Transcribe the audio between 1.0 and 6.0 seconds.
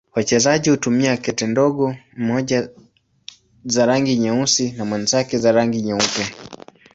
kete ndogo, mmoja za rangi nyeusi na mwenzake za rangi